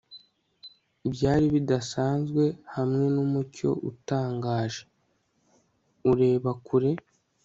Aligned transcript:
byari 1.13 1.45
bidasanzwe 1.55 2.43
hamwe 2.75 3.05
numucyo 3.15 3.69
utangaje, 3.91 4.81
ureba 6.11 6.51
kure 6.65 6.89